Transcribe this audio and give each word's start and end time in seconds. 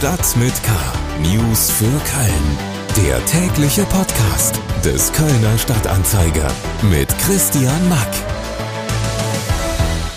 Stadt 0.00 0.34
mit 0.38 0.54
K. 0.62 0.72
News 1.20 1.70
für 1.70 1.84
Köln. 1.84 3.06
Der 3.06 3.22
tägliche 3.26 3.82
Podcast 3.84 4.58
des 4.82 5.12
Kölner 5.12 5.58
Stadtanzeiger 5.58 6.50
mit 6.90 7.06
Christian 7.18 7.86
Mack. 7.90 8.08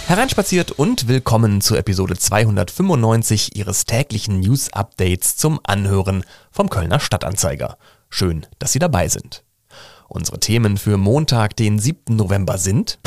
Hereinspaziert 0.08 0.72
und 0.72 1.10
willkommen 1.10 1.60
zur 1.60 1.80
Episode 1.80 2.16
295 2.16 3.58
Ihres 3.58 3.84
täglichen 3.84 4.40
News 4.40 4.72
Updates 4.72 5.36
zum 5.36 5.60
Anhören 5.64 6.24
vom 6.50 6.70
Kölner 6.70 7.02
Stadtanzeiger. 7.02 7.78
Schön, 8.10 8.46
dass 8.60 8.72
Sie 8.72 8.80
dabei 8.80 9.10
sind. 9.10 9.44
Unsere 10.08 10.40
Themen 10.40 10.78
für 10.78 10.96
Montag, 10.96 11.58
den 11.58 11.78
7. 11.78 12.16
November 12.16 12.58
sind 12.58 13.00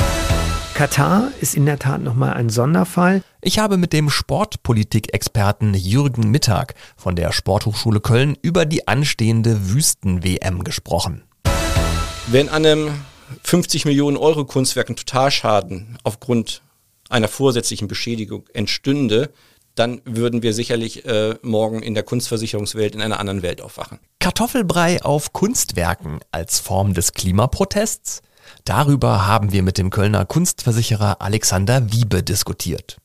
Katar 0.77 1.31
ist 1.41 1.55
in 1.55 1.65
der 1.65 1.79
Tat 1.79 2.03
nochmal 2.03 2.35
ein 2.35 2.51
Sonderfall. 2.51 3.23
Ich 3.47 3.59
habe 3.59 3.77
mit 3.77 3.93
dem 3.93 4.09
Sportpolitik-Experten 4.09 5.73
Jürgen 5.73 6.29
Mittag 6.31 6.75
von 6.97 7.15
der 7.15 7.31
Sporthochschule 7.31 8.01
Köln 8.01 8.37
über 8.41 8.65
die 8.65 8.89
anstehende 8.89 9.69
Wüsten-WM 9.69 10.65
gesprochen. 10.65 11.23
Wenn 12.27 12.49
einem 12.49 12.91
50 13.43 13.85
Millionen 13.85 14.17
Euro 14.17 14.43
Kunstwerk 14.43 14.89
ein 14.89 14.97
Totalschaden 14.97 15.97
aufgrund 16.03 16.61
einer 17.07 17.29
vorsätzlichen 17.29 17.87
Beschädigung 17.87 18.43
entstünde, 18.53 19.31
dann 19.75 20.01
würden 20.03 20.43
wir 20.43 20.53
sicherlich 20.53 21.05
äh, 21.05 21.35
morgen 21.41 21.81
in 21.81 21.93
der 21.93 22.03
Kunstversicherungswelt 22.03 22.95
in 22.95 23.01
einer 23.01 23.17
anderen 23.17 23.43
Welt 23.43 23.61
aufwachen. 23.61 23.99
Kartoffelbrei 24.19 25.01
auf 25.03 25.31
Kunstwerken 25.31 26.19
als 26.31 26.59
Form 26.59 26.93
des 26.93 27.13
Klimaprotests? 27.13 28.23
Darüber 28.65 29.25
haben 29.25 29.53
wir 29.53 29.63
mit 29.63 29.77
dem 29.77 29.89
Kölner 29.89 30.25
Kunstversicherer 30.25 31.21
Alexander 31.21 31.93
Wiebe 31.93 32.23
diskutiert. 32.23 32.97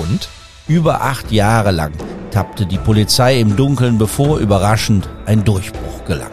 Und? 0.00 0.28
Über 0.68 1.02
acht 1.02 1.30
Jahre 1.30 1.70
lang 1.70 1.92
tappte 2.30 2.66
die 2.66 2.78
Polizei 2.78 3.38
im 3.40 3.56
Dunkeln, 3.56 3.98
bevor 3.98 4.38
überraschend 4.38 5.08
ein 5.26 5.44
Durchbruch 5.44 6.04
gelang. 6.04 6.32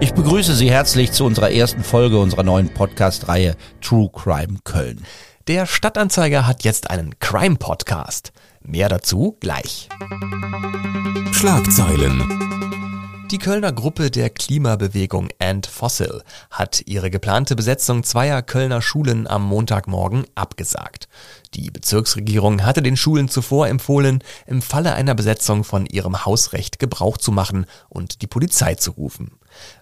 Ich 0.00 0.14
begrüße 0.14 0.54
Sie 0.54 0.70
herzlich 0.70 1.10
zu 1.10 1.24
unserer 1.24 1.50
ersten 1.50 1.82
Folge 1.82 2.18
unserer 2.18 2.44
neuen 2.44 2.72
Podcast-Reihe 2.72 3.56
True 3.80 4.10
Crime 4.12 4.58
Köln. 4.62 5.04
Der 5.48 5.66
Stadtanzeiger 5.66 6.46
hat 6.46 6.62
jetzt 6.62 6.90
einen 6.90 7.18
Crime-Podcast. 7.18 8.32
Mehr 8.62 8.88
dazu 8.88 9.36
gleich. 9.40 9.88
Schlagzeilen. 11.32 12.57
Die 13.30 13.36
Kölner 13.36 13.72
Gruppe 13.72 14.10
der 14.10 14.30
Klimabewegung 14.30 15.28
End 15.38 15.66
Fossil 15.66 16.22
hat 16.50 16.82
ihre 16.86 17.10
geplante 17.10 17.56
Besetzung 17.56 18.02
zweier 18.02 18.40
Kölner 18.40 18.80
Schulen 18.80 19.26
am 19.26 19.44
Montagmorgen 19.44 20.24
abgesagt. 20.34 21.08
Die 21.52 21.70
Bezirksregierung 21.70 22.64
hatte 22.64 22.80
den 22.80 22.96
Schulen 22.96 23.28
zuvor 23.28 23.68
empfohlen, 23.68 24.24
im 24.46 24.62
Falle 24.62 24.94
einer 24.94 25.14
Besetzung 25.14 25.64
von 25.64 25.84
ihrem 25.84 26.24
Hausrecht 26.24 26.78
Gebrauch 26.78 27.18
zu 27.18 27.30
machen 27.30 27.66
und 27.90 28.22
die 28.22 28.26
Polizei 28.26 28.76
zu 28.76 28.92
rufen. 28.92 29.32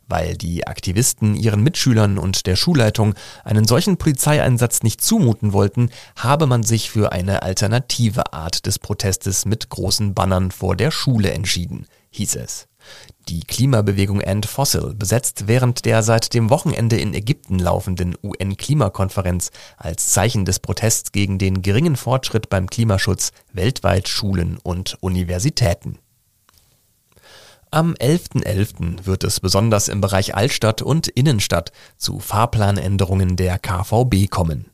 Weil 0.08 0.36
die 0.36 0.66
Aktivisten 0.66 1.36
ihren 1.36 1.62
Mitschülern 1.62 2.19
und 2.19 2.47
der 2.47 2.56
Schulleitung 2.56 3.14
einen 3.44 3.69
solchen 3.69 3.97
Polizeieinsatz 3.97 4.83
nicht 4.83 5.03
zumuten 5.03 5.53
wollten, 5.53 5.91
habe 6.16 6.48
man 6.48 6.64
sich 6.64 6.91
für 6.91 7.12
eine 7.12 7.42
alternative 7.42 8.33
Art 8.33 8.66
des 8.66 8.81
Protestes 8.81 9.44
mit 9.44 9.69
großen 9.69 10.14
Bannern 10.14 10.50
vor 10.50 10.75
der 10.75 10.91
Schule 10.91 11.31
entschieden, 11.31 11.86
hieß 12.17 12.36
es. 12.36 12.69
Die 13.28 13.41
Klimabewegung 13.41 14.20
End 14.20 14.47
Fossil 14.47 14.95
besetzt 14.95 15.48
während 15.48 15.84
der 15.84 16.03
seit 16.03 16.33
dem 16.34 16.50
Wochenende 16.50 16.97
in 16.98 17.14
Ägypten 17.14 17.59
laufenden 17.59 18.17
UN-Klimakonferenz 18.22 19.50
als 19.77 20.11
Zeichen 20.11 20.44
des 20.44 20.61
Protests 20.61 21.12
gegen 21.12 21.39
den 21.39 21.62
geringen 21.62 21.97
Fortschritt 21.97 22.48
beim 22.48 22.69
Klimaschutz 22.69 23.33
weltweit 23.53 24.09
Schulen 24.09 24.59
und 24.62 24.97
Universitäten. 25.00 25.98
Am 27.72 27.94
11.11. 27.94 28.44
.11. 28.44 29.06
wird 29.06 29.25
es 29.25 29.41
besonders 29.41 29.89
im 29.89 30.00
Bereich 30.00 30.37
Altstadt 30.37 30.83
und 30.83 31.09
Innenstadt 31.09 31.72
zu 31.97 32.21
Fahrplanänderungen 32.21 33.37
der 33.37 33.59
KVB 33.59 34.31
kommen. 34.31 34.71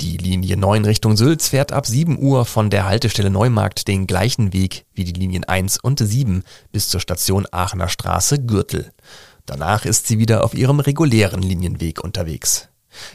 Die 0.00 0.16
Linie 0.16 0.56
9 0.56 0.84
Richtung 0.84 1.16
Sülz 1.16 1.48
fährt 1.48 1.72
ab 1.72 1.86
7 1.86 2.18
Uhr 2.18 2.44
von 2.44 2.70
der 2.70 2.86
Haltestelle 2.86 3.30
Neumarkt 3.30 3.88
den 3.88 4.06
gleichen 4.06 4.52
Weg 4.52 4.86
wie 4.94 5.04
die 5.04 5.12
Linien 5.12 5.44
1 5.44 5.78
und 5.78 5.98
7 5.98 6.42
bis 6.72 6.88
zur 6.88 7.00
Station 7.00 7.46
Aachener 7.50 7.88
Straße 7.88 8.44
Gürtel. 8.44 8.92
Danach 9.46 9.84
ist 9.84 10.06
sie 10.06 10.18
wieder 10.18 10.44
auf 10.44 10.54
ihrem 10.54 10.80
regulären 10.80 11.42
Linienweg 11.42 12.02
unterwegs. 12.02 12.68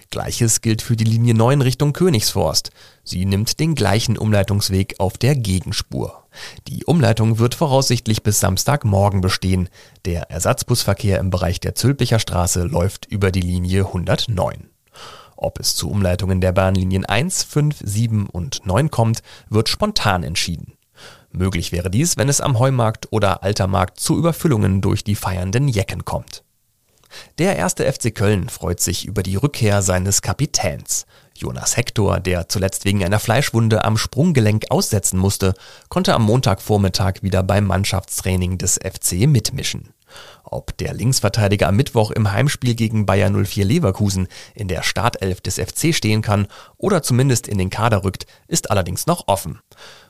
Gleiches 0.09 0.61
gilt 0.61 0.81
für 0.81 0.95
die 0.95 1.03
Linie 1.03 1.33
9 1.33 1.61
Richtung 1.61 1.93
Königsforst. 1.93 2.71
Sie 3.03 3.25
nimmt 3.25 3.59
den 3.59 3.75
gleichen 3.75 4.17
Umleitungsweg 4.17 4.95
auf 4.99 5.17
der 5.17 5.35
Gegenspur. 5.35 6.23
Die 6.67 6.85
Umleitung 6.85 7.39
wird 7.39 7.55
voraussichtlich 7.55 8.23
bis 8.23 8.39
Samstagmorgen 8.39 9.21
bestehen. 9.21 9.69
Der 10.05 10.29
Ersatzbusverkehr 10.31 11.19
im 11.19 11.29
Bereich 11.29 11.59
der 11.59 11.75
Zülpicher 11.75 12.19
Straße 12.19 12.63
läuft 12.63 13.05
über 13.05 13.31
die 13.31 13.41
Linie 13.41 13.85
109. 13.85 14.69
Ob 15.35 15.59
es 15.59 15.75
zu 15.75 15.89
Umleitungen 15.89 16.41
der 16.41 16.51
Bahnlinien 16.51 17.05
1, 17.05 17.43
5, 17.43 17.77
7 17.83 18.27
und 18.27 18.65
9 18.65 18.89
kommt, 18.89 19.21
wird 19.49 19.69
spontan 19.69 20.23
entschieden. 20.23 20.73
Möglich 21.31 21.71
wäre 21.71 21.89
dies, 21.89 22.17
wenn 22.17 22.29
es 22.29 22.39
am 22.39 22.59
Heumarkt 22.59 23.11
oder 23.11 23.43
Altermarkt 23.43 23.99
zu 23.99 24.17
Überfüllungen 24.17 24.81
durch 24.81 25.03
die 25.03 25.15
feiernden 25.15 25.67
Jecken 25.67 26.05
kommt. 26.05 26.43
Der 27.37 27.55
erste 27.55 27.91
FC 27.91 28.13
Köln 28.13 28.49
freut 28.49 28.79
sich 28.79 29.05
über 29.05 29.23
die 29.23 29.35
Rückkehr 29.35 29.81
seines 29.81 30.21
Kapitäns. 30.21 31.05
Jonas 31.37 31.75
Hector, 31.75 32.19
der 32.19 32.47
zuletzt 32.47 32.85
wegen 32.85 33.03
einer 33.03 33.19
Fleischwunde 33.19 33.83
am 33.83 33.97
Sprunggelenk 33.97 34.65
aussetzen 34.69 35.19
musste, 35.19 35.53
konnte 35.89 36.13
am 36.13 36.23
Montagvormittag 36.23 37.15
wieder 37.21 37.43
beim 37.43 37.65
Mannschaftstraining 37.65 38.57
des 38.57 38.75
FC 38.75 39.27
mitmischen. 39.27 39.94
Ob 40.43 40.77
der 40.77 40.93
Linksverteidiger 40.93 41.67
am 41.67 41.75
Mittwoch 41.75 42.11
im 42.11 42.31
Heimspiel 42.31 42.75
gegen 42.75 43.05
Bayer 43.05 43.29
04 43.29 43.65
Leverkusen 43.65 44.27
in 44.53 44.67
der 44.67 44.83
Startelf 44.83 45.41
des 45.41 45.55
FC 45.55 45.93
stehen 45.93 46.21
kann 46.21 46.47
oder 46.77 47.01
zumindest 47.01 47.47
in 47.47 47.57
den 47.57 47.69
Kader 47.69 48.03
rückt, 48.03 48.25
ist 48.47 48.71
allerdings 48.71 49.07
noch 49.07 49.27
offen. 49.27 49.59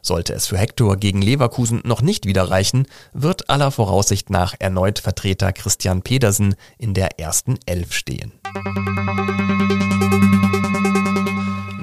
Sollte 0.02 0.34
es 0.34 0.48
für 0.48 0.58
Hector 0.58 0.98
gegen 0.98 1.22
Leverkusen 1.22 1.82
noch 1.86 2.02
nicht 2.02 2.26
wieder 2.26 2.50
reichen, 2.50 2.88
wird 3.14 3.50
aller 3.50 3.72
Voraussicht 3.72 4.30
nach 4.30 4.54
erneut 4.60 5.00
Vertreter 5.00 5.52
Christian 5.54 6.02
Pedersen 6.02 6.56
in 6.78 6.94
der 6.94 7.20
ersten 7.20 7.58
Elf 7.66 7.94
stehen. 7.94 8.34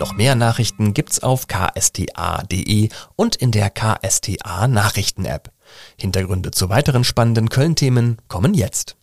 Noch 0.02 0.14
mehr 0.14 0.34
Nachrichten 0.34 0.94
gibt's 0.94 1.22
auf 1.22 1.46
ksta.de 1.46 2.88
und 3.14 3.36
in 3.36 3.52
der 3.52 3.70
KSTA 3.70 4.66
Nachrichten-App. 4.66 5.52
Hintergründe 5.96 6.50
zu 6.50 6.68
weiteren 6.68 7.04
spannenden 7.04 7.48
Köln-Themen 7.48 8.18
kommen 8.28 8.54
jetzt. 8.54 8.96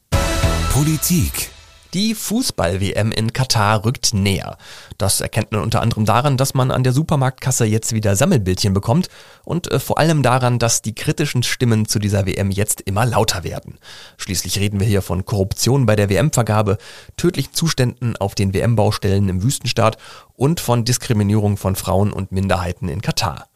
Politik. 0.72 1.52
Die 1.96 2.14
Fußball-WM 2.14 3.12
in 3.12 3.34
Katar 3.34 3.84
rückt 3.84 4.14
näher. 4.14 4.58
Das 5.00 5.22
erkennt 5.22 5.52
man 5.52 5.62
unter 5.62 5.82
anderem 5.82 6.06
daran, 6.06 6.38
dass 6.38 6.54
man 6.54 6.70
an 6.70 6.84
der 6.84 6.94
Supermarktkasse 6.94 7.66
jetzt 7.66 7.94
wieder 7.94 8.16
Sammelbildchen 8.16 8.74
bekommt 8.74 9.10
und 9.44 9.72
äh, 9.72 9.80
vor 9.80 9.98
allem 9.98 10.22
daran, 10.22 10.60
dass 10.60 10.84
die 10.84 10.94
kritischen 10.94 11.42
Stimmen 11.42 11.88
zu 11.88 11.98
dieser 11.98 12.28
WM 12.28 12.52
jetzt 12.52 12.82
immer 12.82 13.08
lauter 13.08 13.44
werden. 13.44 13.80
Schließlich 14.18 14.60
reden 14.60 14.80
wir 14.80 14.86
hier 14.86 15.02
von 15.02 15.26
Korruption 15.26 15.88
bei 15.88 15.96
der 15.96 16.10
WM-Vergabe, 16.12 16.78
tödlichen 17.18 17.54
Zuständen 17.54 18.16
auf 18.18 18.36
den 18.36 18.54
WM-Baustellen 18.54 19.28
im 19.28 19.42
Wüstenstaat 19.42 19.98
und 20.36 20.60
von 20.60 20.86
Diskriminierung 20.86 21.58
von 21.58 21.76
Frauen 21.76 22.14
und 22.14 22.32
Minderheiten 22.32 22.88
in 22.88 23.02
Katar. 23.02 23.49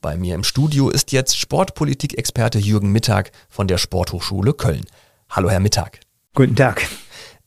Bei 0.00 0.16
mir 0.16 0.34
im 0.34 0.44
Studio 0.44 0.88
ist 0.88 1.12
jetzt 1.12 1.38
Sportpolitik-Experte 1.38 2.58
Jürgen 2.58 2.90
Mittag 2.90 3.32
von 3.50 3.68
der 3.68 3.76
Sporthochschule 3.76 4.54
Köln. 4.54 4.86
Hallo, 5.28 5.50
Herr 5.50 5.60
Mittag. 5.60 6.00
Guten 6.32 6.56
Tag. 6.56 6.88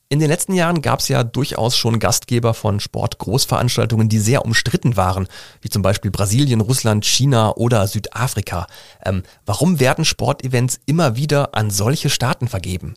In 0.10 0.20
den 0.20 0.28
letzten 0.28 0.54
Jahren 0.54 0.84
gab 0.84 1.00
es 1.00 1.08
ja 1.08 1.24
durchaus 1.24 1.76
schon 1.76 1.98
Gastgeber 1.98 2.54
von 2.54 2.80
Sportgroßveranstaltungen, 2.80 4.08
die 4.08 4.20
sehr 4.20 4.46
umstritten 4.46 4.96
waren, 4.96 5.28
wie 5.62 5.70
zum 5.70 5.82
Beispiel 5.82 6.12
Brasilien, 6.12 6.62
Russland, 6.62 7.06
China 7.06 7.56
oder 7.56 7.88
Südafrika. 7.88 8.68
Ähm, 9.04 9.24
warum 9.48 9.80
werden 9.80 10.06
Sportevents 10.06 10.80
immer 10.86 11.16
wieder 11.16 11.56
an 11.56 11.72
solche 11.72 12.12
Staaten 12.12 12.48
vergeben? 12.48 12.94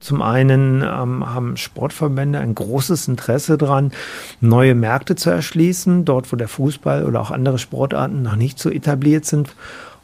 Zum 0.00 0.22
einen 0.22 0.82
ähm, 0.82 1.24
haben 1.28 1.58
Sportverbände 1.58 2.38
ein 2.38 2.54
großes 2.54 3.06
Interesse 3.06 3.58
daran, 3.58 3.92
neue 4.40 4.74
Märkte 4.74 5.14
zu 5.14 5.28
erschließen, 5.28 6.06
dort 6.06 6.32
wo 6.32 6.36
der 6.36 6.48
Fußball 6.48 7.04
oder 7.04 7.20
auch 7.20 7.30
andere 7.30 7.58
Sportarten 7.58 8.22
noch 8.22 8.36
nicht 8.36 8.58
so 8.58 8.70
etabliert 8.70 9.26
sind. 9.26 9.54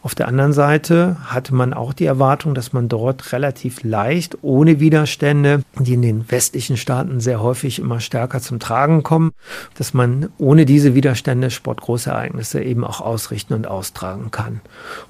Auf 0.02 0.14
der 0.14 0.28
anderen 0.28 0.52
Seite 0.52 1.16
hatte 1.24 1.52
man 1.52 1.74
auch 1.74 1.92
die 1.92 2.04
Erwartung, 2.04 2.54
dass 2.54 2.72
man 2.72 2.88
dort 2.88 3.32
relativ 3.32 3.82
leicht, 3.82 4.38
ohne 4.42 4.78
Widerstände, 4.78 5.62
die 5.80 5.94
in 5.94 6.02
den 6.02 6.30
westlichen 6.30 6.76
Staaten 6.76 7.18
sehr 7.18 7.42
häufig 7.42 7.80
immer 7.80 7.98
stärker 7.98 8.40
zum 8.40 8.60
Tragen 8.60 9.02
kommen, 9.02 9.32
dass 9.76 9.94
man 9.94 10.28
ohne 10.38 10.64
diese 10.64 10.94
Widerstände 10.94 11.50
Sportgroßereignisse 11.50 12.62
eben 12.62 12.84
auch 12.84 13.00
ausrichten 13.00 13.54
und 13.54 13.66
austragen 13.66 14.30
kann. 14.30 14.60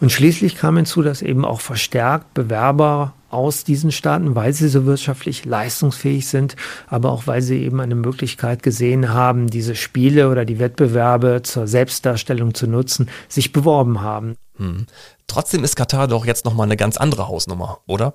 Und 0.01 0.13
schließlich 0.13 0.57
kam 0.57 0.77
hinzu, 0.77 1.03
dass 1.03 1.21
eben 1.21 1.45
auch 1.45 1.61
verstärkt 1.61 2.33
Bewerber 2.33 3.13
aus 3.37 3.63
diesen 3.63 3.93
Staaten, 3.93 4.35
weil 4.35 4.53
sie 4.53 4.69
so 4.69 4.87
wirtschaftlich 4.87 5.45
leistungsfähig 5.45 6.27
sind, 6.27 6.57
aber 6.89 7.13
auch 7.13 7.27
weil 7.27 7.43
sie 7.43 7.63
eben 7.63 7.81
eine 7.81 7.95
Möglichkeit 7.95 8.63
gesehen 8.63 9.13
haben, 9.13 9.49
diese 9.49 9.77
Spiele 9.77 10.31
oder 10.31 10.45
die 10.45 10.59
Wettbewerbe 10.59 11.43
zur 11.43 11.67
Selbstdarstellung 11.67 12.55
zu 12.55 12.67
nutzen, 12.67 13.09
sich 13.29 13.53
beworben 13.53 14.01
haben. 14.01 14.37
Hm. 14.57 14.87
Trotzdem 15.27 15.63
ist 15.65 15.77
Katar 15.77 16.09
doch 16.09 16.25
jetzt 16.25 16.45
nochmal 16.45 16.67
eine 16.67 16.77
ganz 16.77 16.97
andere 16.97 17.29
Hausnummer, 17.29 17.81
oder? 17.87 18.15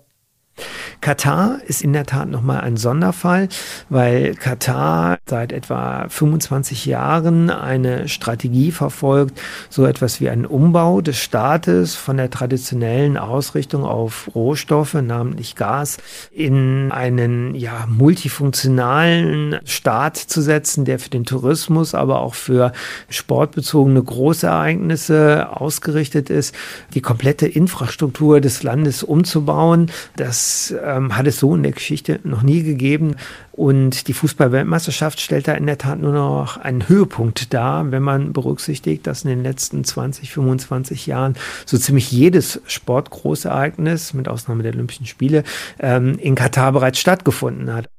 Katar 1.01 1.59
ist 1.65 1.81
in 1.81 1.93
der 1.93 2.05
Tat 2.05 2.29
nochmal 2.29 2.61
ein 2.61 2.77
Sonderfall, 2.77 3.49
weil 3.89 4.35
Katar 4.35 5.17
seit 5.25 5.51
etwa 5.51 6.05
25 6.07 6.85
Jahren 6.85 7.49
eine 7.49 8.07
Strategie 8.07 8.71
verfolgt, 8.71 9.41
so 9.69 9.85
etwas 9.85 10.21
wie 10.21 10.29
einen 10.29 10.45
Umbau 10.45 11.01
des 11.01 11.17
Staates 11.17 11.95
von 11.95 12.17
der 12.17 12.29
traditionellen 12.29 13.17
Ausrichtung 13.17 13.83
auf 13.83 14.29
Rohstoffe, 14.35 14.93
namentlich 14.93 15.55
Gas, 15.55 15.97
in 16.31 16.91
einen 16.91 17.55
ja, 17.55 17.87
multifunktionalen 17.87 19.59
Staat 19.65 20.17
zu 20.17 20.41
setzen, 20.41 20.85
der 20.85 20.99
für 20.99 21.09
den 21.09 21.25
Tourismus, 21.25 21.95
aber 21.95 22.19
auch 22.19 22.35
für 22.35 22.73
sportbezogene 23.09 24.03
Großereignisse 24.03 25.47
ausgerichtet 25.49 26.29
ist, 26.29 26.53
die 26.93 27.01
komplette 27.01 27.47
Infrastruktur 27.47 28.39
des 28.39 28.61
Landes 28.61 29.01
umzubauen. 29.01 29.89
Das 30.15 30.40
ähm, 30.83 31.15
hat 31.17 31.27
es 31.27 31.39
so 31.39 31.55
in 31.55 31.63
der 31.63 31.71
Geschichte 31.71 32.19
noch 32.23 32.41
nie 32.41 32.63
gegeben. 32.63 33.15
Und 33.51 34.07
die 34.07 34.13
Fußball-Weltmeisterschaft 34.13 35.19
stellt 35.19 35.47
da 35.47 35.53
in 35.53 35.65
der 35.65 35.77
Tat 35.77 35.99
nur 35.99 36.13
noch 36.13 36.57
einen 36.57 36.87
Höhepunkt 36.87 37.53
dar, 37.53 37.91
wenn 37.91 38.03
man 38.03 38.33
berücksichtigt, 38.33 39.05
dass 39.07 39.23
in 39.23 39.29
den 39.29 39.43
letzten 39.43 39.83
20, 39.83 40.31
25 40.31 41.05
Jahren 41.07 41.35
so 41.65 41.77
ziemlich 41.77 42.11
jedes 42.11 42.61
Sportgroßereignis, 42.65 44.13
mit 44.13 44.27
Ausnahme 44.27 44.63
der 44.63 44.73
Olympischen 44.73 45.05
Spiele, 45.05 45.43
ähm, 45.79 46.17
in 46.17 46.35
Katar 46.35 46.71
bereits 46.71 46.99
stattgefunden 46.99 47.73
hat. 47.73 47.89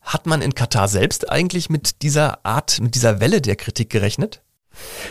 Hat 0.00 0.26
man 0.26 0.40
in 0.40 0.54
Katar 0.54 0.86
selbst 0.86 1.30
eigentlich 1.30 1.68
mit 1.68 2.02
dieser 2.02 2.44
Art, 2.46 2.80
mit 2.80 2.94
dieser 2.94 3.20
Welle 3.20 3.40
der 3.40 3.56
Kritik 3.56 3.90
gerechnet? 3.90 4.40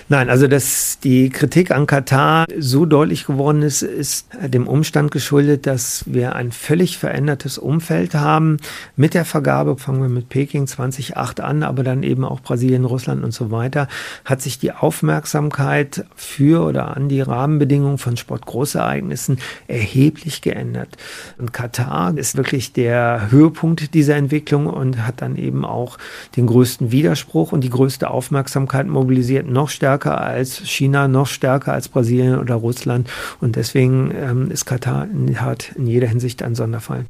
Nein, 0.08 0.30
also 0.30 0.48
dass 0.48 1.00
die 1.00 1.30
Kritik 1.30 1.72
an 1.72 1.88
Katar 1.88 2.46
so 2.58 2.86
deutlich 2.86 3.26
geworden 3.26 3.62
ist, 3.62 3.82
ist 3.82 4.28
dem 4.40 4.68
Umstand 4.68 5.12
geschuldet, 5.12 5.66
dass 5.66 6.04
wir 6.06 6.36
ein 6.36 6.52
völlig 6.52 6.98
verändertes 6.98 7.58
Umfeld 7.58 8.14
haben. 8.14 8.58
Mit 8.96 9.14
der 9.14 9.26
Vergabe, 9.26 9.78
fangen 9.78 10.02
wir 10.02 10.10
mit 10.10 10.30
Peking 10.30 10.68
2008 10.68 11.40
an, 11.40 11.64
aber 11.64 11.84
dann 11.84 12.04
eben 12.04 12.24
auch 12.24 12.40
Brasilien, 12.42 12.86
Russland 12.86 13.24
und 13.24 13.34
so 13.34 13.50
weiter, 13.50 13.88
hat 14.26 14.42
sich 14.42 14.60
die 14.60 14.72
Aufmerksamkeit 14.72 16.06
für 16.16 16.66
oder 16.66 16.96
an 16.96 17.10
die 17.10 17.22
Rahmenbedingungen 17.22 17.98
von 17.98 18.16
Sportgroßereignissen 18.16 19.40
erheblich 19.68 20.42
geändert. 20.42 20.98
Und 21.38 21.52
Katar 21.52 22.16
ist 22.18 22.38
wirklich 22.38 22.74
der 22.74 23.32
Höhepunkt 23.32 23.94
dieser 23.94 24.16
Entwicklung 24.16 24.68
und 24.68 25.06
hat 25.06 25.22
dann 25.22 25.36
eben 25.36 25.66
auch 25.66 25.98
den 26.36 26.46
größten 26.46 26.92
Widerspruch 26.92 27.52
und 27.52 27.64
die 27.64 27.70
größte 27.70 28.10
Aufmerksamkeit 28.10 28.88
mobilisiert 28.88 29.48
noch 29.56 29.70
stärker 29.70 30.22
als 30.22 30.58
China, 30.58 31.08
noch 31.08 31.28
stärker 31.28 31.74
als 31.74 31.88
Brasilien 31.88 32.38
oder 32.38 32.56
Russland. 32.56 33.10
Und 33.42 33.56
deswegen 33.56 34.12
ähm, 34.14 34.52
ist 34.52 34.66
Katar 34.66 35.06
in, 35.06 35.42
hat 35.42 35.72
in 35.76 35.88
jeder 35.88 36.08
Hinsicht 36.08 36.44
ein 36.44 36.54
Sonderfall. 36.54 37.06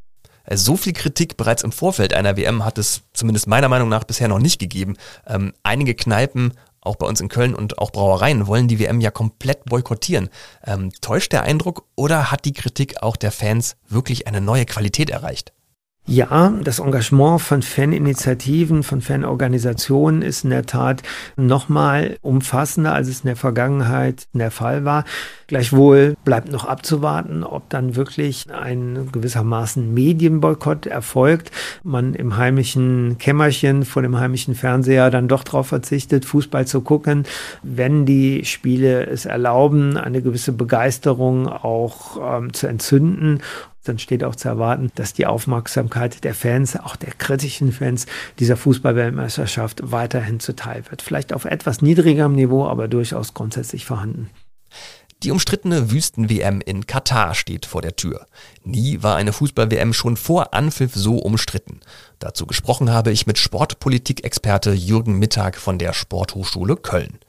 Äh, 0.45 0.55
so 0.55 0.77
viel 0.77 0.93
Kritik 0.93 1.37
bereits 1.37 1.63
im 1.63 1.71
Vorfeld 1.71 2.13
einer 2.13 2.37
WM 2.37 2.63
hat 2.63 2.77
es 2.77 3.01
zumindest 3.13 3.47
meiner 3.47 3.67
Meinung 3.67 3.89
nach 3.89 4.03
bisher 4.03 4.27
noch 4.27 4.39
nicht 4.39 4.59
gegeben. 4.59 4.95
Ähm, 5.27 5.53
einige 5.63 5.95
Kneipen, 5.95 6.53
auch 6.81 6.95
bei 6.97 7.07
uns 7.07 7.19
in 7.19 7.29
Köln 7.29 7.55
und 7.55 7.79
auch 7.79 7.91
Brauereien, 7.91 8.45
wollen 8.45 8.67
die 8.67 8.79
WM 8.79 9.01
ja 9.01 9.09
komplett 9.09 9.65
boykottieren. 9.65 10.29
Ähm, 10.65 10.91
täuscht 11.01 11.33
der 11.33 11.41
Eindruck 11.41 11.87
oder 11.95 12.31
hat 12.31 12.45
die 12.45 12.53
Kritik 12.53 13.01
auch 13.01 13.15
der 13.15 13.31
Fans 13.31 13.75
wirklich 13.89 14.27
eine 14.27 14.39
neue 14.39 14.65
Qualität 14.65 15.09
erreicht? 15.09 15.51
Ja, 16.07 16.53
das 16.63 16.77
Engagement 16.77 17.41
von 17.41 17.63
Faninitiativen, 17.63 18.83
von 18.83 19.01
Fanorganisationen 19.01 20.21
ist 20.21 20.43
in 20.43 20.51
der 20.51 20.67
Tat 20.67 21.01
nochmal 21.35 22.17
umfassender, 22.21 22.93
als 22.93 23.07
es 23.07 23.21
in 23.21 23.25
der 23.25 23.35
Vergangenheit 23.35 24.27
der 24.33 24.51
Fall 24.51 24.85
war. 24.85 25.03
Gleichwohl 25.47 26.15
bleibt 26.23 26.51
noch 26.51 26.65
abzuwarten, 26.65 27.43
ob 27.43 27.71
dann 27.71 27.95
wirklich 27.95 28.45
ein 28.53 29.09
gewissermaßen 29.11 29.95
Medienboykott 29.95 30.85
erfolgt, 30.85 31.49
man 31.81 32.13
im 32.13 32.37
heimischen 32.37 33.17
Kämmerchen 33.17 33.83
vor 33.83 34.03
dem 34.03 34.19
heimischen 34.19 34.53
Fernseher 34.53 35.09
dann 35.09 35.27
doch 35.27 35.43
darauf 35.43 35.67
verzichtet, 35.69 36.23
Fußball 36.23 36.67
zu 36.67 36.81
gucken, 36.81 37.23
wenn 37.63 38.05
die 38.05 38.45
Spiele 38.45 39.07
es 39.07 39.25
erlauben, 39.25 39.97
eine 39.97 40.21
gewisse 40.21 40.51
Begeisterung 40.51 41.47
auch 41.47 42.37
ähm, 42.37 42.53
zu 42.53 42.67
entzünden 42.67 43.41
dann 43.87 43.99
steht 43.99 44.23
auch 44.23 44.35
zu 44.35 44.47
erwarten, 44.47 44.91
dass 44.95 45.13
die 45.13 45.25
Aufmerksamkeit 45.25 46.23
der 46.23 46.33
Fans, 46.35 46.75
auch 46.75 46.95
der 46.95 47.13
kritischen 47.13 47.71
Fans 47.71 48.05
dieser 48.39 48.57
Fußballweltmeisterschaft 48.57 49.91
weiterhin 49.91 50.39
zuteil 50.39 50.83
wird. 50.89 51.01
Vielleicht 51.01 51.33
auf 51.33 51.45
etwas 51.45 51.81
niedrigerem 51.81 52.33
Niveau, 52.33 52.67
aber 52.67 52.87
durchaus 52.87 53.33
grundsätzlich 53.33 53.85
vorhanden. 53.85 54.29
Die 55.23 55.31
umstrittene 55.31 55.91
Wüsten-WM 55.91 56.61
in 56.61 56.85
Katar 56.85 57.33
steht 57.33 57.65
vor 57.65 57.81
der 57.81 57.95
Tür. 57.95 58.27
Nie 58.63 59.01
war 59.01 59.15
eine 59.15 59.33
Fußball-WM 59.33 59.93
schon 59.93 60.17
vor 60.17 60.53
Anpfiff 60.53 60.93
so 60.93 61.17
umstritten. 61.17 61.79
Dazu 62.19 62.45
gesprochen 62.45 62.91
habe 62.91 63.11
ich 63.11 63.25
mit 63.25 63.37
Sportpolitik-Experte 63.37 64.73
Jürgen 64.73 65.17
Mittag 65.17 65.55
von 65.57 65.79
der 65.79 65.93
Sporthochschule 65.93 66.75
Köln. 66.75 67.19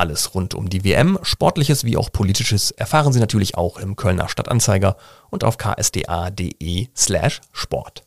Alles 0.00 0.34
rund 0.34 0.54
um 0.54 0.70
die 0.70 0.82
WM, 0.82 1.18
sportliches 1.20 1.84
wie 1.84 1.98
auch 1.98 2.10
politisches, 2.10 2.70
erfahren 2.70 3.12
Sie 3.12 3.20
natürlich 3.20 3.58
auch 3.58 3.76
im 3.76 3.96
Kölner 3.96 4.30
Stadtanzeiger 4.30 4.96
und 5.28 5.44
auf 5.44 5.58
ksda.de 5.58 6.88
slash 6.96 7.42
Sport. 7.52 8.04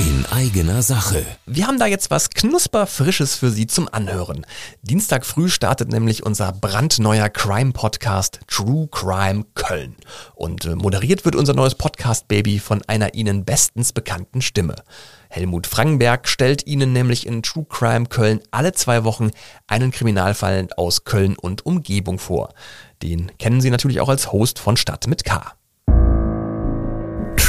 In 0.00 0.24
eigener 0.30 0.80
Sache. 0.80 1.26
Wir 1.44 1.66
haben 1.66 1.78
da 1.78 1.84
jetzt 1.84 2.10
was 2.10 2.30
knusperfrisches 2.30 3.36
für 3.36 3.50
Sie 3.50 3.66
zum 3.66 3.86
Anhören. 3.86 4.46
Dienstag 4.80 5.26
früh 5.26 5.50
startet 5.50 5.92
nämlich 5.92 6.24
unser 6.24 6.52
brandneuer 6.52 7.28
Crime-Podcast 7.28 8.40
True 8.46 8.88
Crime 8.90 9.44
Köln. 9.54 9.96
Und 10.34 10.64
äh, 10.64 10.74
moderiert 10.74 11.26
wird 11.26 11.36
unser 11.36 11.52
neues 11.52 11.74
Podcast-Baby 11.74 12.60
von 12.60 12.80
einer 12.86 13.12
Ihnen 13.12 13.44
bestens 13.44 13.92
bekannten 13.92 14.40
Stimme. 14.40 14.76
Helmut 15.28 15.66
Frankenberg 15.66 16.28
stellt 16.28 16.66
Ihnen 16.66 16.94
nämlich 16.94 17.26
in 17.26 17.42
True 17.42 17.66
Crime 17.68 18.06
Köln 18.06 18.40
alle 18.50 18.72
zwei 18.72 19.04
Wochen 19.04 19.32
einen 19.66 19.90
Kriminalfall 19.90 20.68
aus 20.78 21.04
Köln 21.04 21.36
und 21.36 21.66
Umgebung 21.66 22.18
vor. 22.18 22.54
Den 23.02 23.30
kennen 23.36 23.60
Sie 23.60 23.68
natürlich 23.68 24.00
auch 24.00 24.08
als 24.08 24.32
Host 24.32 24.60
von 24.60 24.78
Stadt 24.78 25.06
mit 25.08 25.24
K. 25.24 25.52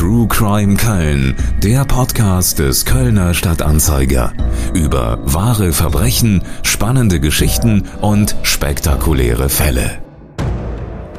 True 0.01 0.27
Crime 0.27 0.77
Köln, 0.77 1.35
der 1.61 1.85
Podcast 1.85 2.57
des 2.57 2.85
Kölner 2.85 3.35
Stadtanzeiger. 3.35 4.33
Über 4.73 5.19
wahre 5.21 5.73
Verbrechen, 5.73 6.43
spannende 6.63 7.19
Geschichten 7.19 7.87
und 8.01 8.35
spektakuläre 8.41 9.47
Fälle. 9.47 10.01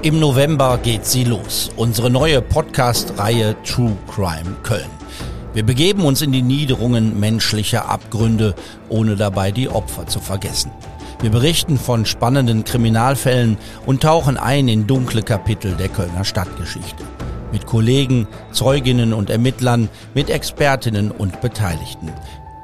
Im 0.02 0.18
November 0.18 0.80
geht 0.82 1.06
sie 1.06 1.22
los. 1.22 1.70
Unsere 1.76 2.10
neue 2.10 2.42
Podcast-Reihe 2.42 3.54
True 3.62 3.96
Crime 4.12 4.56
Köln. 4.64 4.90
Wir 5.54 5.62
begeben 5.62 6.04
uns 6.04 6.20
in 6.20 6.32
die 6.32 6.42
Niederungen 6.42 7.20
menschlicher 7.20 7.88
Abgründe, 7.88 8.56
ohne 8.88 9.14
dabei 9.14 9.52
die 9.52 9.68
Opfer 9.68 10.08
zu 10.08 10.18
vergessen. 10.18 10.72
Wir 11.20 11.30
berichten 11.30 11.78
von 11.78 12.04
spannenden 12.04 12.64
Kriminalfällen 12.64 13.58
und 13.86 14.02
tauchen 14.02 14.36
ein 14.36 14.66
in 14.66 14.88
dunkle 14.88 15.22
Kapitel 15.22 15.76
der 15.76 15.88
Kölner 15.88 16.24
Stadtgeschichte. 16.24 17.04
Mit 17.52 17.66
Kollegen, 17.66 18.26
Zeuginnen 18.50 19.12
und 19.12 19.30
Ermittlern, 19.30 19.88
mit 20.14 20.30
Expertinnen 20.30 21.10
und 21.10 21.40
Beteiligten. 21.40 22.10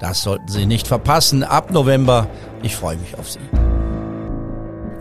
Das 0.01 0.23
sollten 0.23 0.49
Sie 0.49 0.67
nicht 0.67 0.87
verpassen 0.87 1.43
ab 1.43 1.71
November. 1.71 2.29
Ich 2.63 2.77
freue 2.77 2.97
mich 2.97 3.19
auf 3.19 3.31
Sie. 3.31 3.41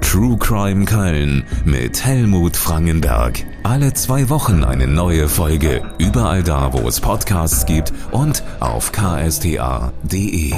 True 0.01 0.37
Crime 0.37 0.85
Köln 0.85 1.45
mit 1.65 2.03
Helmut 2.03 2.55
Frangenberg. 2.55 3.43
Alle 3.63 3.93
zwei 3.93 4.29
Wochen 4.29 4.63
eine 4.63 4.87
neue 4.87 5.27
Folge. 5.27 5.83
Überall 5.97 6.43
da, 6.43 6.71
wo 6.73 6.87
es 6.87 7.01
Podcasts 7.01 7.65
gibt 7.65 7.93
und 8.11 8.41
auf 8.59 8.91
ksta.de. 8.91 10.53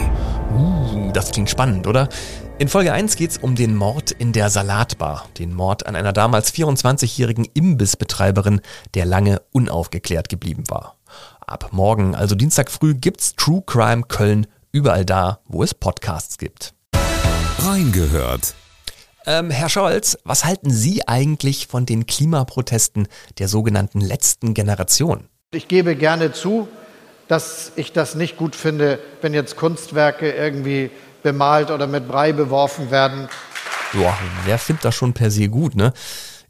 Uh, 0.55 1.11
das 1.11 1.31
klingt 1.31 1.49
spannend, 1.49 1.87
oder? 1.87 2.07
In 2.59 2.67
Folge 2.67 2.91
1 2.91 3.15
geht 3.15 3.31
es 3.31 3.37
um 3.37 3.55
den 3.55 3.73
Mord 3.73 4.11
in 4.11 4.33
der 4.33 4.49
Salatbar, 4.49 5.29
den 5.37 5.53
Mord 5.53 5.87
an 5.87 5.95
einer 5.95 6.11
damals 6.11 6.53
24-jährigen 6.53 7.47
Imbissbetreiberin, 7.53 8.59
der 8.95 9.05
lange 9.05 9.41
unaufgeklärt 9.53 10.27
geblieben 10.27 10.65
war. 10.67 10.97
Ab 11.39 11.69
morgen, 11.71 12.15
also 12.15 12.35
Dienstag 12.35 12.69
früh, 12.69 12.95
gibt's 12.95 13.33
True 13.37 13.63
Crime 13.65 14.03
Köln 14.03 14.45
überall 14.73 15.05
da, 15.05 15.39
wo 15.45 15.63
es 15.63 15.73
Podcasts 15.73 16.37
gibt. 16.37 16.73
Reingehört. 17.59 18.55
Ähm, 19.25 19.51
Herr 19.51 19.69
Scholz, 19.69 20.17
was 20.25 20.43
halten 20.43 20.69
Sie 20.69 21.07
eigentlich 21.07 21.67
von 21.67 21.85
den 21.85 22.07
Klimaprotesten 22.07 23.07
der 23.37 23.47
sogenannten 23.47 24.01
letzten 24.01 24.53
Generation? 24.53 25.29
Ich 25.53 25.69
gebe 25.69 25.95
gerne 25.95 26.33
zu, 26.33 26.67
dass 27.29 27.71
ich 27.77 27.93
das 27.93 28.15
nicht 28.15 28.35
gut 28.35 28.53
finde, 28.53 28.99
wenn 29.21 29.33
jetzt 29.33 29.55
Kunstwerke 29.55 30.31
irgendwie 30.31 30.91
bemalt 31.23 31.71
oder 31.71 31.87
mit 31.87 32.07
Brei 32.07 32.33
beworfen 32.33 32.91
werden. 32.91 33.29
Boah, 33.93 34.17
wer 34.45 34.59
findet 34.59 34.85
das 34.85 34.95
schon 34.95 35.13
per 35.13 35.31
se 35.31 35.49
gut, 35.49 35.75
ne? 35.75 35.93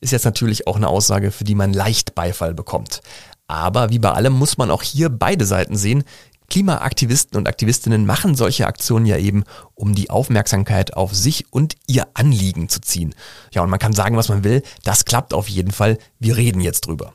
Ist 0.02 0.12
jetzt 0.12 0.26
natürlich 0.26 0.68
auch 0.68 0.76
eine 0.76 0.88
Aussage, 0.88 1.32
für 1.32 1.44
die 1.44 1.56
man 1.56 1.74
leicht 1.74 2.16
Beifall 2.16 2.54
bekommt. 2.54 3.02
Aber 3.48 3.90
wie 3.90 4.00
bei 4.00 4.12
allem 4.12 4.34
muss 4.34 4.58
man 4.58 4.72
auch 4.72 4.84
hier 4.84 5.10
beide 5.10 5.46
Seiten 5.46 5.76
sehen. 5.76 6.04
Klimaaktivisten 6.50 7.38
und 7.38 7.48
Aktivistinnen 7.48 8.06
machen 8.06 8.36
solche 8.36 8.66
Aktionen 8.66 9.06
ja 9.06 9.18
eben, 9.18 9.44
um 9.76 9.94
die 9.94 10.10
Aufmerksamkeit 10.10 10.96
auf 10.96 11.14
sich 11.14 11.46
und 11.52 11.76
ihr 11.88 12.08
Anliegen 12.14 12.70
zu 12.70 12.82
ziehen. 12.82 13.14
Ja, 13.54 13.62
und 13.62 13.70
man 13.70 13.80
kann 13.80 13.94
sagen, 13.94 14.18
was 14.18 14.30
man 14.30 14.44
will, 14.44 14.64
das 14.84 15.06
klappt 15.06 15.34
auf 15.34 15.48
jeden 15.48 15.72
Fall. 15.72 15.98
Wir 16.20 16.38
reden 16.38 16.62
jetzt 16.62 16.88
drüber. 16.88 17.14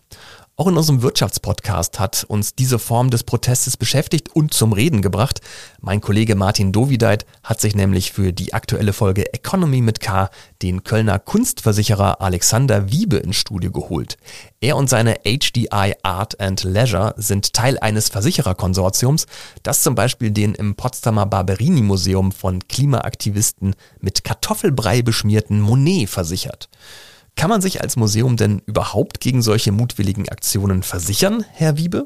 Auch 0.56 0.68
in 0.68 0.76
unserem 0.76 1.02
Wirtschaftspodcast 1.02 1.99
hat 1.99 2.25
uns 2.28 2.54
diese 2.54 2.78
Form 2.78 3.11
des 3.11 3.25
Protestes 3.25 3.76
beschäftigt 3.76 4.28
und 4.37 4.54
zum 4.54 4.73
Reden 4.73 5.02
gebracht. 5.02 5.40
Mein 5.80 6.00
Kollege 6.00 6.37
Martin 6.37 6.70
Dovideit 6.70 7.26
hat 7.42 7.61
sich 7.61 7.75
nämlich 7.75 8.12
für 8.12 8.32
die 8.32 8.54
aktuelle 8.54 8.92
Folge 8.92 9.34
Economy 9.34 9.80
mit 9.80 9.99
K 9.99 10.30
den 10.62 10.84
Kölner 10.84 11.18
Kunstversicherer 11.18 12.20
Alexander 12.20 12.88
Wiebe 12.92 13.16
ins 13.16 13.34
Studio 13.34 13.73
geholt. 13.73 14.16
Er 14.61 14.76
und 14.76 14.88
seine 14.88 15.16
HDI 15.25 15.94
Art 16.04 16.38
and 16.38 16.62
Leisure 16.62 17.14
sind 17.16 17.52
Teil 17.52 17.76
eines 17.80 18.08
Versichererkonsortiums, 18.08 19.26
das 19.64 19.82
zum 19.82 19.96
Beispiel 19.96 20.30
den 20.30 20.54
im 20.54 20.76
Potsdamer 20.76 21.26
Barberini 21.26 21.82
Museum 21.82 22.30
von 22.30 22.61
Klimaaktivisten 22.68 23.75
mit 24.00 24.23
Kartoffelbrei 24.23 25.02
beschmierten 25.02 25.61
Monet 25.61 26.08
versichert. 26.08 26.68
Kann 27.37 27.50
man 27.50 27.61
sich 27.61 27.81
als 27.83 27.97
Museum 27.97 28.37
denn 28.37 28.62
überhaupt 28.67 29.21
gegen 29.21 29.43
solche 29.43 29.73
mutwilligen 29.73 30.29
Aktionen 30.29 30.83
versichern, 30.83 31.45
Herr 31.53 31.76
Wiebe? 31.76 32.05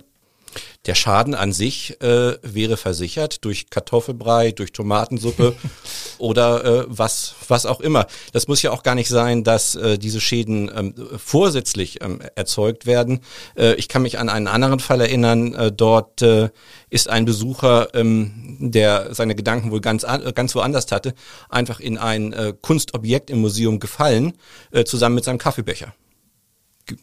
Der 0.86 0.94
Schaden 0.94 1.34
an 1.34 1.52
sich 1.52 2.00
äh, 2.00 2.36
wäre 2.42 2.76
versichert 2.76 3.44
durch 3.44 3.70
Kartoffelbrei, 3.70 4.52
durch 4.52 4.72
Tomatensuppe 4.72 5.54
oder 6.18 6.64
äh, 6.64 6.84
was, 6.88 7.34
was 7.48 7.66
auch 7.66 7.80
immer. 7.80 8.06
Das 8.32 8.48
muss 8.48 8.62
ja 8.62 8.70
auch 8.70 8.82
gar 8.82 8.94
nicht 8.94 9.08
sein, 9.08 9.44
dass 9.44 9.74
äh, 9.74 9.98
diese 9.98 10.20
Schäden 10.20 10.70
ähm, 10.74 10.94
vorsätzlich 11.16 12.02
ähm, 12.02 12.20
erzeugt 12.34 12.86
werden. 12.86 13.20
Äh, 13.56 13.74
ich 13.74 13.88
kann 13.88 14.02
mich 14.02 14.18
an 14.18 14.28
einen 14.28 14.48
anderen 14.48 14.80
Fall 14.80 15.00
erinnern. 15.00 15.54
Äh, 15.54 15.72
dort 15.72 16.22
äh, 16.22 16.50
ist 16.90 17.08
ein 17.08 17.24
Besucher, 17.24 17.88
ähm, 17.94 18.56
der 18.60 19.14
seine 19.14 19.34
Gedanken 19.34 19.70
wohl 19.70 19.80
ganz, 19.80 20.04
an, 20.04 20.32
ganz 20.34 20.54
woanders 20.54 20.90
hatte, 20.90 21.14
einfach 21.48 21.80
in 21.80 21.98
ein 21.98 22.32
äh, 22.32 22.54
Kunstobjekt 22.60 23.30
im 23.30 23.40
Museum 23.40 23.80
gefallen, 23.80 24.32
äh, 24.70 24.84
zusammen 24.84 25.16
mit 25.16 25.24
seinem 25.24 25.38
Kaffeebecher 25.38 25.94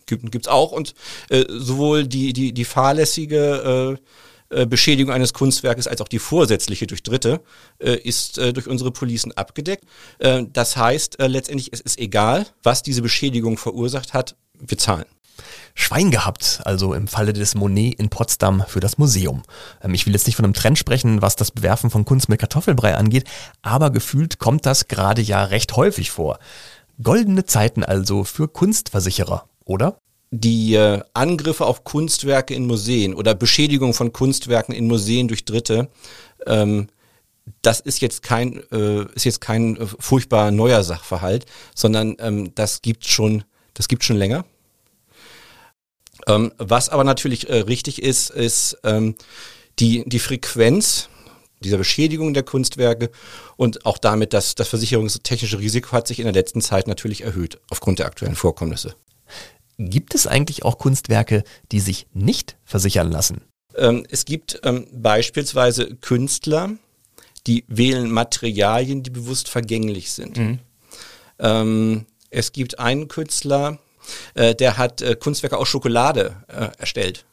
gibt 0.05 0.35
es 0.35 0.47
auch 0.47 0.71
und 0.71 0.93
äh, 1.29 1.45
sowohl 1.49 2.07
die 2.07 2.33
die 2.33 2.53
die 2.53 2.65
fahrlässige 2.65 3.97
äh, 3.97 4.01
äh, 4.49 4.65
Beschädigung 4.67 5.11
eines 5.11 5.33
Kunstwerkes 5.33 5.87
als 5.87 6.01
auch 6.01 6.07
die 6.07 6.19
vorsätzliche 6.19 6.85
durch 6.85 7.01
Dritte 7.01 7.41
äh, 7.79 7.95
ist 7.95 8.37
äh, 8.37 8.53
durch 8.53 8.67
unsere 8.67 8.91
Policen 8.91 9.31
abgedeckt. 9.31 9.85
Äh, 10.19 10.43
das 10.51 10.77
heißt 10.77 11.19
äh, 11.19 11.27
letztendlich 11.27 11.73
es 11.73 11.81
ist 11.81 11.97
egal, 11.99 12.45
was 12.61 12.83
diese 12.83 13.01
Beschädigung 13.01 13.57
verursacht 13.57 14.13
hat, 14.13 14.35
wir 14.59 14.77
zahlen. 14.77 15.05
Schwein 15.73 16.11
gehabt, 16.11 16.61
also 16.63 16.93
im 16.93 17.07
Falle 17.07 17.33
des 17.33 17.55
Monet 17.55 17.95
in 17.95 18.09
Potsdam 18.09 18.63
für 18.67 18.79
das 18.79 18.97
Museum. 18.97 19.43
Ähm, 19.83 19.93
ich 19.93 20.05
will 20.05 20.13
jetzt 20.13 20.27
nicht 20.27 20.35
von 20.35 20.45
einem 20.45 20.53
Trend 20.53 20.77
sprechen, 20.77 21.21
was 21.21 21.35
das 21.35 21.51
Bewerfen 21.51 21.89
von 21.89 22.05
Kunst 22.05 22.29
mit 22.29 22.39
Kartoffelbrei 22.39 22.95
angeht, 22.95 23.25
aber 23.61 23.89
gefühlt 23.89 24.39
kommt 24.39 24.65
das 24.65 24.87
gerade 24.87 25.21
ja 25.21 25.43
recht 25.43 25.75
häufig 25.75 26.11
vor. 26.11 26.39
Goldene 27.01 27.45
Zeiten 27.45 27.83
also 27.83 28.23
für 28.23 28.47
Kunstversicherer 28.47 29.49
oder? 29.65 29.97
Die 30.31 30.75
äh, 30.75 31.01
Angriffe 31.13 31.65
auf 31.65 31.83
Kunstwerke 31.83 32.53
in 32.53 32.65
Museen 32.65 33.13
oder 33.13 33.35
Beschädigung 33.35 33.93
von 33.93 34.11
Kunstwerken 34.11 34.73
in 34.73 34.87
Museen 34.87 35.27
durch 35.27 35.45
Dritte, 35.45 35.89
ähm, 36.45 36.87
das 37.61 37.79
ist 37.79 38.01
jetzt 38.01 38.23
kein, 38.23 38.63
äh, 38.71 39.05
ist 39.13 39.25
jetzt 39.25 39.41
kein 39.41 39.77
äh, 39.77 39.85
furchtbar 39.99 40.51
neuer 40.51 40.83
Sachverhalt, 40.83 41.45
sondern 41.75 42.15
ähm, 42.19 42.53
das 42.55 42.81
gibt 42.81 43.05
schon, 43.05 43.43
das 43.73 43.87
gibt 43.87 44.03
schon 44.03 44.17
länger. 44.17 44.45
Ähm, 46.27 46.51
was 46.57 46.89
aber 46.89 47.03
natürlich 47.03 47.49
äh, 47.49 47.57
richtig 47.57 48.01
ist, 48.01 48.31
ist 48.31 48.77
ähm, 48.83 49.15
die, 49.79 50.03
die 50.07 50.19
Frequenz 50.19 51.09
dieser 51.61 51.77
Beschädigung 51.77 52.33
der 52.33 52.43
Kunstwerke 52.43 53.11
und 53.57 53.85
auch 53.85 53.97
damit, 53.97 54.33
dass 54.33 54.55
das 54.55 54.67
versicherungstechnische 54.67 55.59
Risiko 55.59 55.91
hat 55.91 56.07
sich 56.07 56.19
in 56.19 56.25
der 56.25 56.33
letzten 56.33 56.61
Zeit 56.61 56.87
natürlich 56.87 57.21
erhöht 57.21 57.59
aufgrund 57.69 57.99
der 57.99 58.07
aktuellen 58.07 58.35
Vorkommnisse. 58.35 58.95
Gibt 59.77 60.15
es 60.15 60.27
eigentlich 60.27 60.63
auch 60.63 60.77
Kunstwerke, 60.77 61.43
die 61.71 61.79
sich 61.79 62.07
nicht 62.13 62.57
versichern 62.63 63.11
lassen? 63.11 63.41
Ähm, 63.75 64.05
es 64.09 64.25
gibt 64.25 64.61
ähm, 64.63 64.87
beispielsweise 64.93 65.95
Künstler, 65.95 66.71
die 67.47 67.65
wählen 67.67 68.09
Materialien, 68.09 69.03
die 69.03 69.09
bewusst 69.09 69.49
vergänglich 69.49 70.11
sind. 70.11 70.37
Mhm. 70.37 70.59
Ähm, 71.39 72.05
es 72.29 72.53
gibt 72.53 72.79
einen 72.79 73.07
Künstler, 73.07 73.79
äh, 74.33 74.55
der 74.55 74.77
hat 74.77 75.01
äh, 75.01 75.15
Kunstwerke 75.15 75.57
aus 75.57 75.67
Schokolade 75.67 76.37
äh, 76.47 76.69
erstellt. 76.77 77.25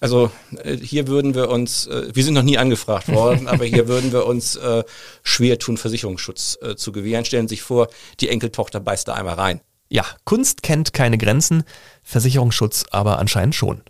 Also 0.00 0.30
äh, 0.64 0.76
hier 0.76 1.08
würden 1.08 1.34
wir 1.34 1.50
uns, 1.50 1.86
äh, 1.86 2.08
wir 2.14 2.24
sind 2.24 2.34
noch 2.34 2.42
nie 2.42 2.58
angefragt 2.58 3.08
worden, 3.12 3.46
aber 3.46 3.64
hier 3.64 3.86
würden 3.86 4.12
wir 4.12 4.26
uns 4.26 4.56
äh, 4.56 4.82
schwer 5.22 5.58
tun, 5.58 5.76
Versicherungsschutz 5.76 6.58
zu 6.76 6.92
gewähren. 6.92 7.24
Stellen 7.24 7.48
Sie 7.48 7.56
sich 7.56 7.62
vor, 7.62 7.88
die 8.20 8.30
Enkeltochter 8.30 8.80
beißt 8.80 9.08
da 9.08 9.14
einmal 9.14 9.34
rein. 9.34 9.60
Ja, 9.92 10.04
Kunst 10.24 10.62
kennt 10.62 10.92
keine 10.92 11.18
Grenzen, 11.18 11.64
Versicherungsschutz 12.04 12.84
aber 12.92 13.18
anscheinend 13.18 13.56
schon. 13.56 13.82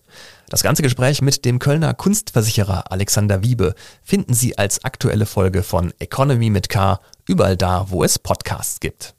Das 0.49 0.63
ganze 0.63 0.83
Gespräch 0.83 1.21
mit 1.21 1.45
dem 1.45 1.59
Kölner 1.59 1.93
Kunstversicherer 1.93 2.91
Alexander 2.91 3.43
Wiebe 3.43 3.75
finden 4.03 4.33
Sie 4.33 4.57
als 4.57 4.83
aktuelle 4.83 5.27
Folge 5.27 5.63
von 5.63 5.93
Economy 5.99 6.49
mit 6.49 6.71
K 6.71 7.01
überall 7.29 7.59
da, 7.59 7.91
wo 7.91 8.03
es 8.03 8.19
Podcasts 8.19 8.81
gibt. 8.81 9.15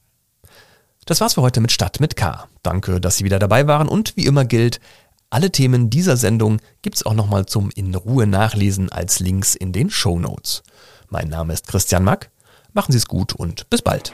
Das 1.06 1.22
war's 1.22 1.36
für 1.36 1.44
heute 1.44 1.62
mit 1.62 1.72
Stadt 1.72 2.00
mit 2.00 2.16
K. 2.16 2.48
Danke, 2.64 3.00
dass 3.00 3.18
Sie 3.18 3.26
wieder 3.26 3.38
dabei 3.38 3.68
waren 3.68 3.88
und 3.88 4.18
wie 4.18 4.26
immer 4.26 4.46
gilt, 4.46 4.80
alle 5.30 5.52
Themen 5.52 5.92
dieser 5.92 6.18
Sendung 6.18 6.60
gibt's 6.82 7.06
auch 7.06 7.14
nochmal 7.14 7.46
zum 7.46 7.70
in 7.76 7.94
Ruhe 7.94 8.26
nachlesen 8.26 8.92
als 8.92 9.20
Links 9.20 9.54
in 9.54 9.72
den 9.72 9.92
Show 9.92 10.18
Notes. 10.18 10.64
Mein 11.10 11.30
Name 11.30 11.54
ist 11.54 11.68
Christian 11.68 12.04
Mack. 12.04 12.32
Machen 12.74 12.92
Sie 12.92 12.98
es 12.98 13.06
gut 13.06 13.34
und 13.34 13.70
bis 13.70 13.84
bald. 13.84 14.14